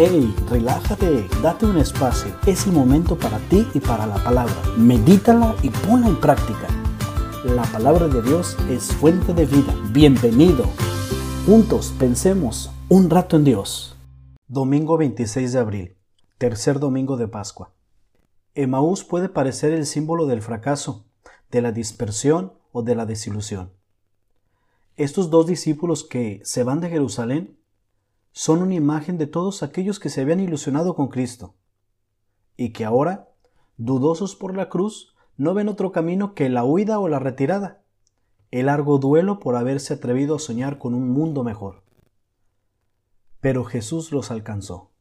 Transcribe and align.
Hey, 0.00 0.32
relájate, 0.48 1.26
date 1.42 1.66
un 1.66 1.76
espacio. 1.76 2.32
Es 2.46 2.68
el 2.68 2.72
momento 2.72 3.18
para 3.18 3.40
ti 3.48 3.66
y 3.74 3.80
para 3.80 4.06
la 4.06 4.22
palabra. 4.22 4.54
Medítala 4.76 5.56
y 5.60 5.70
ponla 5.70 6.06
en 6.06 6.20
práctica. 6.20 6.68
La 7.44 7.64
palabra 7.64 8.06
de 8.06 8.22
Dios 8.22 8.56
es 8.70 8.92
fuente 8.92 9.34
de 9.34 9.44
vida. 9.44 9.74
Bienvenido. 9.90 10.66
Juntos 11.46 11.92
pensemos 11.98 12.70
un 12.88 13.10
rato 13.10 13.34
en 13.34 13.42
Dios. 13.42 13.96
Domingo 14.46 14.98
26 14.98 15.52
de 15.52 15.58
abril, 15.58 15.96
tercer 16.38 16.78
domingo 16.78 17.16
de 17.16 17.26
Pascua. 17.26 17.72
Emaús 18.54 19.02
puede 19.02 19.28
parecer 19.28 19.72
el 19.72 19.84
símbolo 19.84 20.26
del 20.26 20.42
fracaso, 20.42 21.06
de 21.50 21.60
la 21.60 21.72
dispersión 21.72 22.52
o 22.70 22.82
de 22.82 22.94
la 22.94 23.04
desilusión. 23.04 23.72
Estos 24.96 25.28
dos 25.28 25.48
discípulos 25.48 26.04
que 26.04 26.40
se 26.44 26.62
van 26.62 26.78
de 26.78 26.88
Jerusalén 26.88 27.58
son 28.38 28.62
una 28.62 28.76
imagen 28.76 29.18
de 29.18 29.26
todos 29.26 29.64
aquellos 29.64 29.98
que 29.98 30.10
se 30.10 30.20
habían 30.20 30.38
ilusionado 30.38 30.94
con 30.94 31.08
Cristo 31.08 31.56
y 32.56 32.72
que 32.72 32.84
ahora, 32.84 33.32
dudosos 33.78 34.36
por 34.36 34.56
la 34.56 34.68
cruz, 34.68 35.12
no 35.36 35.54
ven 35.54 35.68
otro 35.68 35.90
camino 35.90 36.34
que 36.34 36.48
la 36.48 36.62
huida 36.62 37.00
o 37.00 37.08
la 37.08 37.18
retirada, 37.18 37.82
el 38.52 38.66
largo 38.66 38.98
duelo 38.98 39.40
por 39.40 39.56
haberse 39.56 39.94
atrevido 39.94 40.36
a 40.36 40.38
soñar 40.38 40.78
con 40.78 40.94
un 40.94 41.10
mundo 41.10 41.42
mejor. 41.42 41.82
Pero 43.40 43.64
Jesús 43.64 44.12
los 44.12 44.30
alcanzó. 44.30 44.92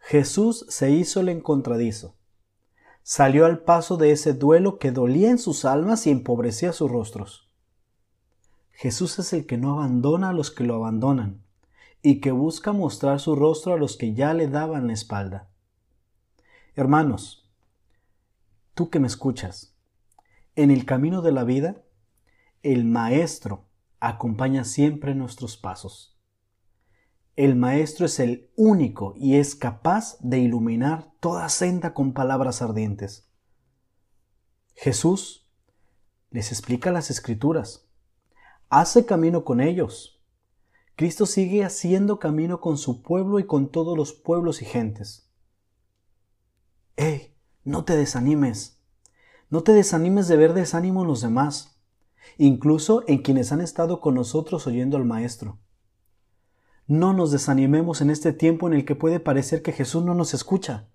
Jesús 0.00 0.66
se 0.68 0.90
hizo 0.90 1.20
el 1.20 1.28
encontradizo. 1.28 2.16
Salió 3.04 3.46
al 3.46 3.60
paso 3.60 3.96
de 3.96 4.10
ese 4.10 4.32
duelo 4.32 4.80
que 4.80 4.90
dolía 4.90 5.30
en 5.30 5.38
sus 5.38 5.64
almas 5.64 6.08
y 6.08 6.10
empobrecía 6.10 6.72
sus 6.72 6.90
rostros. 6.90 7.52
Jesús 8.72 9.20
es 9.20 9.32
el 9.32 9.46
que 9.46 9.58
no 9.58 9.74
abandona 9.74 10.30
a 10.30 10.32
los 10.32 10.50
que 10.50 10.64
lo 10.64 10.74
abandonan 10.74 11.46
y 12.02 12.20
que 12.20 12.30
busca 12.30 12.72
mostrar 12.72 13.20
su 13.20 13.34
rostro 13.34 13.74
a 13.74 13.76
los 13.76 13.96
que 13.96 14.14
ya 14.14 14.34
le 14.34 14.48
daban 14.48 14.86
la 14.86 14.92
espalda. 14.92 15.50
Hermanos, 16.74 17.50
tú 18.74 18.90
que 18.90 19.00
me 19.00 19.08
escuchas, 19.08 19.76
en 20.54 20.70
el 20.70 20.84
camino 20.84 21.22
de 21.22 21.32
la 21.32 21.44
vida, 21.44 21.82
el 22.62 22.84
Maestro 22.84 23.68
acompaña 24.00 24.64
siempre 24.64 25.14
nuestros 25.14 25.56
pasos. 25.56 26.16
El 27.36 27.54
Maestro 27.54 28.06
es 28.06 28.18
el 28.18 28.50
único 28.56 29.14
y 29.16 29.36
es 29.36 29.54
capaz 29.54 30.18
de 30.20 30.40
iluminar 30.40 31.12
toda 31.20 31.48
senda 31.48 31.94
con 31.94 32.12
palabras 32.12 32.62
ardientes. 32.62 33.30
Jesús 34.74 35.48
les 36.30 36.50
explica 36.52 36.92
las 36.92 37.10
escrituras, 37.10 37.88
hace 38.68 39.06
camino 39.06 39.44
con 39.44 39.60
ellos, 39.60 40.17
Cristo 40.98 41.26
sigue 41.26 41.64
haciendo 41.64 42.18
camino 42.18 42.60
con 42.60 42.76
su 42.76 43.02
pueblo 43.02 43.38
y 43.38 43.46
con 43.46 43.70
todos 43.70 43.96
los 43.96 44.12
pueblos 44.12 44.62
y 44.62 44.64
gentes. 44.64 45.30
¡Ey! 46.96 47.36
No 47.62 47.84
te 47.84 47.96
desanimes. 47.96 48.82
No 49.48 49.62
te 49.62 49.74
desanimes 49.74 50.26
de 50.26 50.36
ver 50.36 50.54
desánimo 50.54 51.02
en 51.02 51.06
los 51.06 51.20
demás, 51.20 51.80
incluso 52.36 53.04
en 53.06 53.18
quienes 53.18 53.52
han 53.52 53.60
estado 53.60 54.00
con 54.00 54.16
nosotros 54.16 54.66
oyendo 54.66 54.96
al 54.96 55.04
Maestro. 55.04 55.60
No 56.88 57.12
nos 57.12 57.30
desanimemos 57.30 58.00
en 58.00 58.10
este 58.10 58.32
tiempo 58.32 58.66
en 58.66 58.74
el 58.74 58.84
que 58.84 58.96
puede 58.96 59.20
parecer 59.20 59.62
que 59.62 59.70
Jesús 59.70 60.04
no 60.04 60.14
nos 60.14 60.34
escucha. 60.34 60.88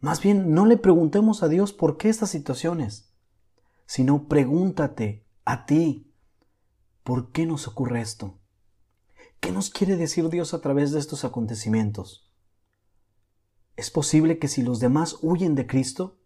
Más 0.00 0.20
bien, 0.20 0.52
no 0.52 0.66
le 0.66 0.76
preguntemos 0.76 1.42
a 1.42 1.48
Dios 1.48 1.72
por 1.72 1.96
qué 1.96 2.10
estas 2.10 2.28
situaciones, 2.28 3.14
sino 3.86 4.28
pregúntate 4.28 5.24
a 5.46 5.64
ti, 5.64 6.12
¿por 7.02 7.32
qué 7.32 7.46
nos 7.46 7.66
ocurre 7.66 8.02
esto? 8.02 8.40
¿Qué 9.44 9.52
nos 9.52 9.68
quiere 9.68 9.96
decir 9.96 10.30
Dios 10.30 10.54
a 10.54 10.62
través 10.62 10.90
de 10.90 10.98
estos 10.98 11.22
acontecimientos? 11.22 12.26
Es 13.76 13.90
posible 13.90 14.38
que 14.38 14.48
si 14.48 14.62
los 14.62 14.80
demás 14.80 15.18
huyen 15.20 15.54
de 15.54 15.66
Cristo, 15.66 16.16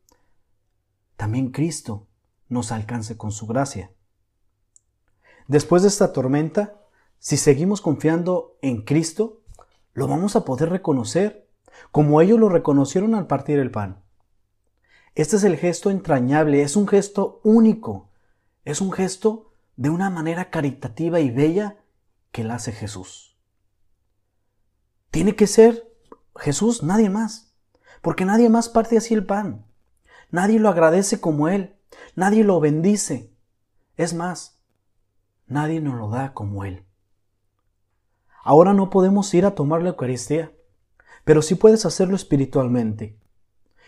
también 1.16 1.50
Cristo 1.50 2.06
nos 2.48 2.70
alcance 2.70 3.16
con 3.16 3.32
su 3.32 3.48
gracia. 3.48 3.90
Después 5.48 5.82
de 5.82 5.88
esta 5.88 6.12
tormenta, 6.12 6.80
si 7.18 7.36
seguimos 7.36 7.80
confiando 7.80 8.56
en 8.62 8.84
Cristo, 8.84 9.42
lo 9.94 10.06
vamos 10.06 10.36
a 10.36 10.44
poder 10.44 10.68
reconocer, 10.68 11.50
como 11.90 12.20
ellos 12.20 12.38
lo 12.38 12.48
reconocieron 12.48 13.16
al 13.16 13.26
partir 13.26 13.58
el 13.58 13.72
pan. 13.72 14.00
Este 15.16 15.34
es 15.34 15.42
el 15.42 15.56
gesto 15.56 15.90
entrañable, 15.90 16.62
es 16.62 16.76
un 16.76 16.86
gesto 16.86 17.40
único, 17.42 18.10
es 18.64 18.80
un 18.80 18.92
gesto 18.92 19.50
de 19.74 19.90
una 19.90 20.08
manera 20.08 20.50
caritativa 20.50 21.18
y 21.18 21.30
bella 21.32 21.78
que 22.32 22.44
la 22.44 22.56
hace 22.56 22.72
Jesús. 22.72 23.38
Tiene 25.10 25.36
que 25.36 25.46
ser 25.46 25.90
Jesús, 26.36 26.82
nadie 26.82 27.10
más, 27.10 27.54
porque 28.02 28.24
nadie 28.24 28.48
más 28.48 28.68
parte 28.68 28.96
así 28.96 29.14
el 29.14 29.26
pan. 29.26 29.66
Nadie 30.30 30.58
lo 30.58 30.68
agradece 30.68 31.20
como 31.20 31.48
Él, 31.48 31.76
nadie 32.14 32.44
lo 32.44 32.60
bendice. 32.60 33.34
Es 33.96 34.14
más, 34.14 34.60
nadie 35.46 35.80
nos 35.80 35.94
lo 35.94 36.10
da 36.10 36.34
como 36.34 36.64
Él. 36.64 36.84
Ahora 38.44 38.74
no 38.74 38.90
podemos 38.90 39.32
ir 39.34 39.44
a 39.44 39.54
tomar 39.54 39.82
la 39.82 39.90
Eucaristía, 39.90 40.52
pero 41.24 41.42
sí 41.42 41.54
puedes 41.54 41.84
hacerlo 41.84 42.16
espiritualmente. 42.16 43.18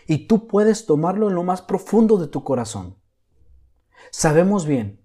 Y 0.07 0.27
tú 0.27 0.47
puedes 0.47 0.87
tomarlo 0.87 1.29
en 1.29 1.35
lo 1.35 1.45
más 1.45 1.63
profundo 1.63 2.17
de 2.17 2.27
tu 2.27 2.43
corazón. 2.43 2.97
Sabemos 4.11 4.67
bien 4.67 5.01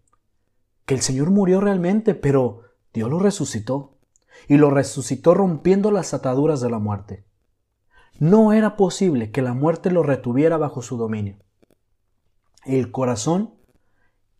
que 0.85 0.95
el 0.95 1.01
Señor 1.01 1.29
murió 1.29 1.61
realmente, 1.61 2.15
pero 2.15 2.64
Dios 2.95 3.09
lo 3.09 3.19
resucitó 3.19 3.99
y 4.47 4.57
lo 4.57 4.71
resucitó 4.71 5.33
rompiendo 5.33 5.91
las 5.91 6.13
ataduras 6.13 6.61
de 6.61 6.69
la 6.69 6.79
muerte. 6.79 7.25
No 8.17 8.53
era 8.53 8.77
posible 8.77 9.31
que 9.31 9.41
la 9.41 9.53
muerte 9.53 9.91
lo 9.91 10.01
retuviera 10.01 10.57
bajo 10.57 10.81
su 10.81 10.97
dominio. 10.97 11.37
El 12.63 12.91
corazón 12.91 13.53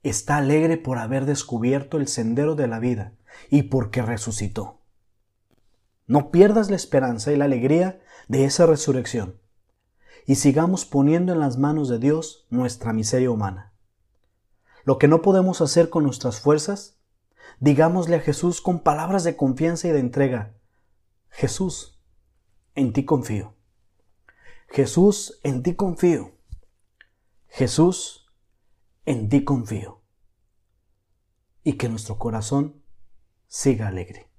está 0.02 0.38
alegre 0.38 0.78
por 0.78 0.98
haber 0.98 1.26
descubierto 1.26 1.98
el 1.98 2.08
sendero 2.08 2.56
de 2.56 2.68
la 2.68 2.80
vida 2.80 3.14
y 3.50 3.64
porque 3.64 4.02
resucitó. 4.02 4.80
No 6.08 6.32
pierdas 6.32 6.70
la 6.70 6.78
esperanza 6.78 7.34
y 7.34 7.36
la 7.36 7.46
alegría 7.46 8.00
de 8.28 8.46
esa 8.46 8.66
resurrección 8.66 9.40
y 10.26 10.36
sigamos 10.36 10.86
poniendo 10.86 11.34
en 11.34 11.40
las 11.40 11.58
manos 11.58 11.90
de 11.90 12.00
Dios 12.00 12.48
nuestra 12.50 12.94
miseria 12.94 13.30
humana. 13.30 13.74
Lo 14.84 14.98
que 14.98 15.08
no 15.08 15.22
podemos 15.22 15.62
hacer 15.62 15.90
con 15.90 16.04
nuestras 16.04 16.40
fuerzas, 16.40 16.98
Digámosle 17.60 18.18
a 18.18 18.20
Jesús 18.20 18.62
con 18.62 18.80
palabras 18.80 19.24
de 19.24 19.36
confianza 19.36 19.88
y 19.88 19.92
de 19.92 20.00
entrega, 20.00 20.56
Jesús, 21.30 22.00
en 22.76 22.94
ti 22.94 23.06
confío. 23.06 23.56
Jesús, 24.70 25.40
en 25.44 25.64
ti 25.64 25.76
confío. 25.76 26.38
Jesús, 27.48 28.28
en 29.06 29.30
ti 29.30 29.44
confío. 29.44 30.02
Y 31.64 31.74
que 31.74 31.90
nuestro 31.90 32.18
corazón 32.18 32.84
siga 33.48 33.88
alegre. 33.88 34.30